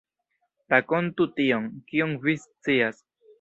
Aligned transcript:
Rakontu 0.73 1.27
tion, 1.41 1.67
kion 1.93 2.17
vi 2.25 2.35
scias. 2.47 3.05